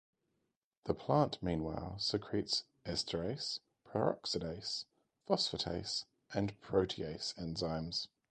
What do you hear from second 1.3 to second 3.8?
meanwhile secretes esterase,